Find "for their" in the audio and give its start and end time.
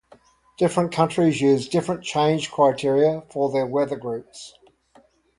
3.29-3.67